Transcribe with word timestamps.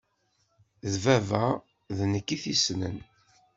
D 0.91 0.93
baba 1.03 1.45
d 1.97 1.99
nekk 2.11 2.29
i 2.35 2.37
t-yessnen. 2.43 2.97